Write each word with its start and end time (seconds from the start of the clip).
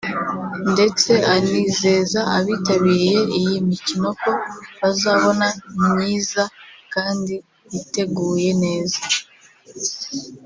ndetse 0.73 1.11
anizeza 1.33 2.19
abitabiriye 2.37 3.19
iyi 3.39 3.55
mikino 3.67 4.09
ko 4.21 4.31
bazabona 4.79 5.47
myiza 5.83 6.43
kandi 6.93 7.33
iteguye 7.79 8.51
neza 8.63 8.99